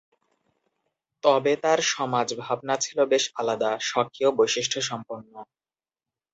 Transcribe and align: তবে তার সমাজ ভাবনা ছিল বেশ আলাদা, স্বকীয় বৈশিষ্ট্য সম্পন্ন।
তবে 1.23 1.53
তার 1.63 1.79
সমাজ 1.91 2.27
ভাবনা 2.39 2.75
ছিল 2.77 2.97
বেশ 3.11 3.23
আলাদা, 3.35 3.71
স্বকীয় 3.81 4.29
বৈশিষ্ট্য 4.37 4.79
সম্পন্ন। 4.89 5.33